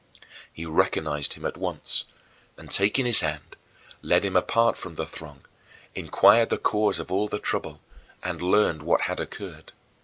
[0.51, 2.05] He recognized him at once
[2.57, 3.55] and, taking his hand,
[4.01, 5.41] led him apart from the throng,
[5.93, 7.79] inquired the cause of all the trouble,
[8.23, 9.73] and learned what had occurred.